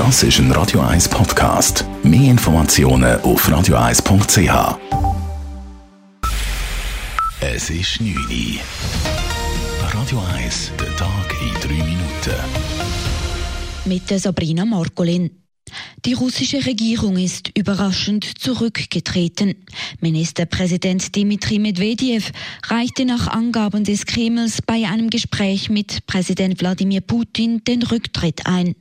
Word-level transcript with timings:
Das 0.00 0.22
ist 0.22 0.38
ein 0.38 0.50
Radio 0.52 0.80
1 0.80 1.10
Podcast. 1.10 1.84
Mehr 2.02 2.30
Informationen 2.30 3.20
auf 3.20 3.46
radio1.ch. 3.46 4.78
Es 7.42 7.68
ist 7.68 8.00
9 8.00 8.16
Uhr. 8.16 8.60
Radio 9.92 10.22
1, 10.38 10.72
der 10.80 10.96
Tag 10.96 11.36
in 11.42 11.52
3 11.60 11.74
Minuten. 11.84 12.40
Mit 13.84 14.08
der 14.08 14.18
Sabrina 14.18 14.64
Markolin. 14.64 15.32
Die 16.06 16.14
russische 16.14 16.64
Regierung 16.64 17.18
ist 17.18 17.50
überraschend 17.54 18.24
zurückgetreten. 18.38 19.54
Ministerpräsident 20.00 21.14
Dmitri 21.14 21.58
Medvedev 21.58 22.32
reichte 22.68 23.04
nach 23.04 23.28
Angaben 23.28 23.84
des 23.84 24.06
Kremls 24.06 24.62
bei 24.62 24.88
einem 24.88 25.10
Gespräch 25.10 25.68
mit 25.68 26.06
Präsident 26.06 26.58
Wladimir 26.58 27.02
Putin 27.02 27.62
den 27.64 27.82
Rücktritt 27.82 28.46
ein. 28.46 28.74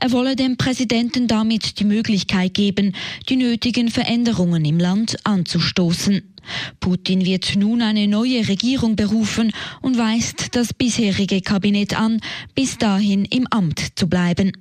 Er 0.00 0.12
wolle 0.12 0.36
dem 0.36 0.56
Präsidenten 0.56 1.26
damit 1.26 1.80
die 1.80 1.84
Möglichkeit 1.84 2.54
geben, 2.54 2.94
die 3.28 3.36
nötigen 3.36 3.90
Veränderungen 3.90 4.64
im 4.64 4.78
Land 4.78 5.16
anzustoßen. 5.24 6.34
Putin 6.80 7.24
wird 7.24 7.56
nun 7.56 7.82
eine 7.82 8.06
neue 8.06 8.46
Regierung 8.48 8.94
berufen 8.94 9.52
und 9.82 9.98
weist 9.98 10.54
das 10.54 10.72
bisherige 10.72 11.40
Kabinett 11.40 11.98
an, 11.98 12.20
bis 12.54 12.78
dahin 12.78 13.24
im 13.24 13.46
Amt 13.50 13.98
zu 13.98 14.08
bleiben. 14.08 14.52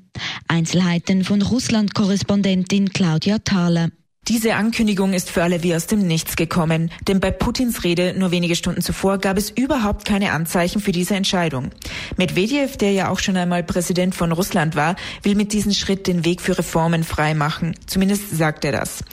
Einzelheiten 0.47 1.23
von 1.23 1.41
Russland-Korrespondentin 1.41 2.89
Claudia 2.89 3.39
Thaler. 3.39 3.89
Diese 4.27 4.55
Ankündigung 4.55 5.13
ist 5.13 5.29
für 5.29 5.43
alle 5.43 5.61
wie 5.61 5.75
aus 5.75 5.85
dem 5.85 6.07
Nichts 6.07 6.35
gekommen, 6.35 6.89
denn 7.07 7.19
bei 7.19 7.29
Putins 7.29 7.83
Rede 7.83 8.15
nur 8.17 8.31
wenige 8.31 8.55
Stunden 8.55 8.81
zuvor 8.81 9.19
gab 9.19 9.37
es 9.37 9.51
überhaupt 9.51 10.03
keine 10.03 10.31
Anzeichen 10.31 10.81
für 10.81 10.91
diese 10.91 11.13
Entscheidung. 11.13 11.69
Medvedev, 12.17 12.75
der 12.75 12.91
ja 12.91 13.09
auch 13.09 13.19
schon 13.19 13.37
einmal 13.37 13.61
Präsident 13.61 14.15
von 14.15 14.31
Russland 14.31 14.75
war, 14.75 14.95
will 15.21 15.35
mit 15.35 15.53
diesem 15.53 15.73
Schritt 15.73 16.07
den 16.07 16.25
Weg 16.25 16.41
für 16.41 16.57
Reformen 16.57 17.03
freimachen. 17.03 17.75
Zumindest 17.85 18.35
sagt 18.35 18.65
er 18.65 18.71
das. 18.71 19.03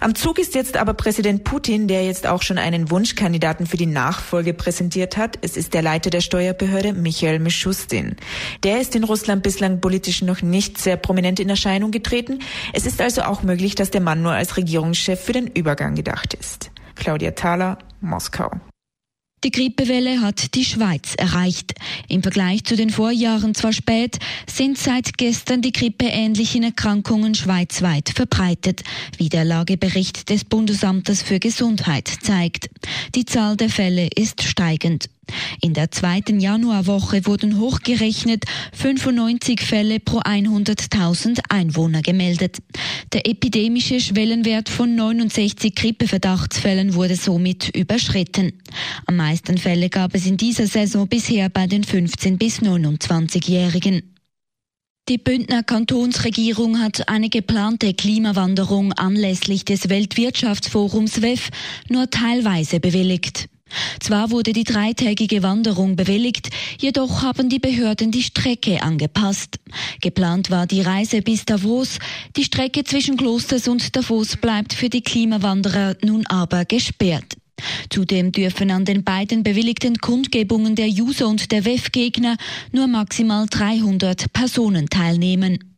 Am 0.00 0.14
Zug 0.14 0.38
ist 0.38 0.54
jetzt 0.54 0.76
aber 0.76 0.94
Präsident 0.94 1.42
Putin, 1.42 1.88
der 1.88 2.04
jetzt 2.04 2.28
auch 2.28 2.42
schon 2.42 2.56
einen 2.56 2.92
Wunschkandidaten 2.92 3.66
für 3.66 3.76
die 3.76 3.86
Nachfolge 3.86 4.54
präsentiert 4.54 5.16
hat. 5.16 5.36
Es 5.42 5.56
ist 5.56 5.74
der 5.74 5.82
Leiter 5.82 6.10
der 6.10 6.20
Steuerbehörde 6.20 6.92
Michael 6.92 7.40
Mishustin. 7.40 8.14
Der 8.62 8.80
ist 8.80 8.94
in 8.94 9.02
Russland 9.02 9.42
bislang 9.42 9.80
politisch 9.80 10.22
noch 10.22 10.42
nicht 10.42 10.78
sehr 10.78 10.96
prominent 10.96 11.40
in 11.40 11.48
Erscheinung 11.48 11.90
getreten. 11.90 12.38
Es 12.72 12.86
ist 12.86 13.00
also 13.00 13.22
auch 13.22 13.42
möglich, 13.42 13.74
dass 13.74 13.90
der 13.90 14.00
Mann 14.00 14.22
nur 14.22 14.30
als 14.30 14.59
Regierungschef 14.60 15.20
für 15.20 15.32
den 15.32 15.46
Übergang 15.46 15.94
gedacht 15.94 16.34
ist. 16.34 16.70
Claudia 16.94 17.30
Thaler, 17.30 17.78
Moskau. 18.00 18.50
Die 19.42 19.50
Grippewelle 19.50 20.20
hat 20.20 20.54
die 20.54 20.66
Schweiz 20.66 21.14
erreicht. 21.16 21.72
Im 22.08 22.22
Vergleich 22.22 22.64
zu 22.64 22.76
den 22.76 22.90
Vorjahren 22.90 23.54
zwar 23.54 23.72
spät, 23.72 24.18
sind 24.46 24.76
seit 24.76 25.16
gestern 25.16 25.62
die 25.62 25.72
grippeähnlichen 25.72 26.62
Erkrankungen 26.62 27.34
schweizweit 27.34 28.10
verbreitet, 28.10 28.82
wie 29.16 29.30
der 29.30 29.46
Lagebericht 29.46 30.28
des 30.28 30.44
Bundesamtes 30.44 31.22
für 31.22 31.38
Gesundheit 31.38 32.06
zeigt. 32.20 32.68
Die 33.14 33.24
Zahl 33.24 33.56
der 33.56 33.70
Fälle 33.70 34.08
ist 34.14 34.42
steigend. 34.42 35.08
In 35.60 35.74
der 35.74 35.90
zweiten 35.90 36.40
Januarwoche 36.40 37.26
wurden 37.26 37.58
hochgerechnet 37.58 38.44
95 38.72 39.60
Fälle 39.60 40.00
pro 40.00 40.20
100.000 40.20 41.40
Einwohner 41.48 42.02
gemeldet. 42.02 42.58
Der 43.12 43.28
epidemische 43.28 44.00
Schwellenwert 44.00 44.68
von 44.68 44.94
69 44.94 45.74
Grippeverdachtsfällen 45.74 46.94
wurde 46.94 47.16
somit 47.16 47.74
überschritten. 47.76 48.52
Am 49.06 49.16
meisten 49.16 49.58
Fälle 49.58 49.88
gab 49.90 50.14
es 50.14 50.26
in 50.26 50.36
dieser 50.36 50.66
Saison 50.66 51.08
bisher 51.08 51.48
bei 51.48 51.66
den 51.66 51.84
15 51.84 52.38
bis 52.38 52.60
29-Jährigen. 52.60 54.02
Die 55.10 55.18
Bündner 55.18 55.64
Kantonsregierung 55.64 56.78
hat 56.78 57.08
eine 57.08 57.30
geplante 57.30 57.94
Klimawanderung 57.94 58.92
anlässlich 58.92 59.64
des 59.64 59.88
Weltwirtschaftsforums 59.88 61.20
WEF 61.20 61.50
nur 61.88 62.08
teilweise 62.10 62.78
bewilligt. 62.78 63.49
Zwar 64.00 64.30
wurde 64.30 64.52
die 64.52 64.64
dreitägige 64.64 65.42
Wanderung 65.42 65.96
bewilligt, 65.96 66.50
jedoch 66.80 67.22
haben 67.22 67.48
die 67.48 67.58
Behörden 67.58 68.10
die 68.10 68.22
Strecke 68.22 68.82
angepasst. 68.82 69.58
Geplant 70.00 70.50
war 70.50 70.66
die 70.66 70.80
Reise 70.80 71.22
bis 71.22 71.44
Davos. 71.44 71.98
Die 72.36 72.44
Strecke 72.44 72.84
zwischen 72.84 73.16
Klosters 73.16 73.68
und 73.68 73.96
Davos 73.96 74.36
bleibt 74.36 74.72
für 74.72 74.88
die 74.88 75.02
Klimawanderer 75.02 75.96
nun 76.02 76.26
aber 76.26 76.64
gesperrt. 76.64 77.36
Zudem 77.90 78.32
dürfen 78.32 78.70
an 78.70 78.84
den 78.84 79.04
beiden 79.04 79.42
bewilligten 79.42 79.98
Kundgebungen 79.98 80.74
der 80.74 80.88
User 80.88 81.28
und 81.28 81.52
der 81.52 81.64
WEF-Gegner 81.64 82.36
nur 82.72 82.86
maximal 82.86 83.46
300 83.48 84.32
Personen 84.32 84.88
teilnehmen. 84.88 85.69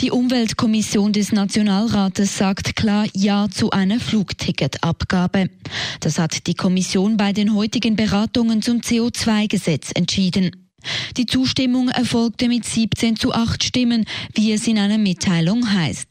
Die 0.00 0.12
Umweltkommission 0.12 1.12
des 1.12 1.32
Nationalrates 1.32 2.38
sagt 2.38 2.76
klar 2.76 3.06
Ja 3.14 3.48
zu 3.50 3.70
einer 3.72 3.98
Flugticketabgabe. 3.98 5.50
Das 5.98 6.20
hat 6.20 6.46
die 6.46 6.54
Kommission 6.54 7.16
bei 7.16 7.32
den 7.32 7.52
heutigen 7.52 7.96
Beratungen 7.96 8.62
zum 8.62 8.78
CO2-Gesetz 8.78 9.90
entschieden. 9.96 10.67
Die 11.16 11.26
Zustimmung 11.26 11.88
erfolgte 11.88 12.48
mit 12.48 12.64
17 12.64 13.16
zu 13.16 13.32
8 13.32 13.64
Stimmen, 13.64 14.04
wie 14.34 14.52
es 14.52 14.66
in 14.66 14.78
einer 14.78 14.98
Mitteilung 14.98 15.72
heißt. 15.72 16.08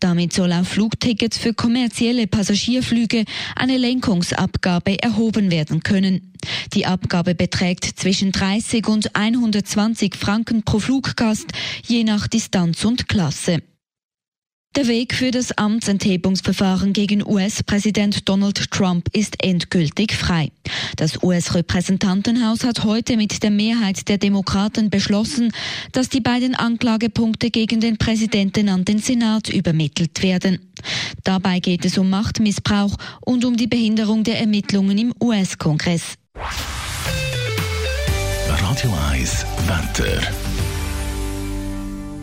Damit 0.00 0.32
soll 0.32 0.52
auf 0.52 0.68
Flugtickets 0.68 1.38
für 1.38 1.54
kommerzielle 1.54 2.26
Passagierflüge 2.26 3.24
eine 3.54 3.78
Lenkungsabgabe 3.78 5.00
erhoben 5.00 5.50
werden 5.50 5.82
können. 5.82 6.32
Die 6.74 6.86
Abgabe 6.86 7.34
beträgt 7.34 7.84
zwischen 7.84 8.32
30 8.32 8.88
und 8.88 9.14
120 9.14 10.16
Franken 10.16 10.62
pro 10.64 10.78
Fluggast, 10.78 11.52
je 11.86 12.04
nach 12.04 12.26
Distanz 12.26 12.84
und 12.84 13.08
Klasse. 13.08 13.62
Der 14.76 14.86
Weg 14.86 15.14
für 15.14 15.30
das 15.32 15.56
Amtsenthebungsverfahren 15.58 16.92
gegen 16.92 17.26
US-Präsident 17.26 18.28
Donald 18.28 18.70
Trump 18.70 19.08
ist 19.12 19.42
endgültig 19.42 20.12
frei. 20.12 20.52
Das 20.96 21.22
US-Repräsentantenhaus 21.22 22.62
hat 22.62 22.84
heute 22.84 23.16
mit 23.16 23.42
der 23.42 23.50
Mehrheit 23.50 24.08
der 24.08 24.18
Demokraten 24.18 24.88
beschlossen, 24.88 25.52
dass 25.92 26.10
die 26.10 26.20
beiden 26.20 26.54
Anklagepunkte 26.54 27.50
gegen 27.50 27.80
den 27.80 27.96
Präsidenten 27.96 28.68
an 28.68 28.84
den 28.84 28.98
Senat 28.98 29.48
übermittelt 29.48 30.22
werden. 30.22 30.70
Dabei 31.24 31.58
geht 31.58 31.84
es 31.84 31.98
um 31.98 32.08
Machtmissbrauch 32.08 32.94
und 33.20 33.44
um 33.44 33.56
die 33.56 33.66
Behinderung 33.66 34.22
der 34.22 34.38
Ermittlungen 34.38 34.96
im 34.98 35.12
US-Kongress. 35.20 36.14
Radio 38.48 38.94
1 39.10 39.44
Wetter. 39.66 40.57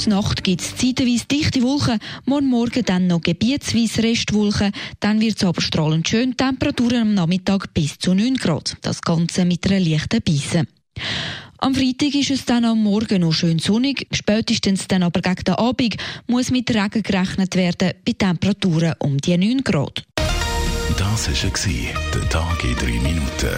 Die 0.04 0.10
Nacht 0.10 0.44
gibt 0.44 0.62
es 0.62 0.76
zeitweise 0.76 1.26
dichte 1.26 1.62
Wolken, 1.62 2.00
morgen 2.26 2.48
Morgen 2.48 2.84
dann 2.86 3.08
noch 3.08 3.22
gebietsweise 3.22 4.04
Restwolken, 4.04 4.72
dann 5.00 5.22
wird 5.22 5.38
es 5.38 5.44
aber 5.44 5.62
strahlend 5.62 6.08
schön, 6.08 6.36
Temperaturen 6.36 7.02
am 7.02 7.14
Nachmittag 7.14 7.74
bis 7.74 7.98
zu 7.98 8.14
9 8.14 8.36
Grad. 8.36 8.76
Das 8.82 9.02
Ganze 9.02 9.46
mit 9.46 9.66
einer 9.66 9.80
leichten 9.80 10.22
Beise. 10.22 10.68
Am 11.60 11.74
Freitag 11.74 12.14
ist 12.14 12.32
es 12.32 12.46
dann 12.46 12.66
am 12.66 12.84
Morgen 12.84 13.22
noch 13.22 13.32
schön 13.32 13.58
sonnig, 13.58 14.06
spätestens 14.12 14.88
dann 14.88 15.04
aber 15.04 15.22
gegen 15.22 15.44
den 15.44 15.56
Abend 15.56 15.96
muss 16.28 16.52
mit 16.52 16.70
Regen 16.70 17.02
gerechnet 17.02 17.56
werden, 17.56 17.94
bei 18.06 18.14
Temperaturen 18.14 18.94
um 19.00 19.18
die 19.18 19.38
9 19.38 19.64
Grad. 19.64 20.04
Das 20.98 21.28
war 21.28 21.92
der 22.14 22.30
Tag 22.30 22.64
in 22.64 22.76
3 22.76 22.86
Minuten. 23.02 23.58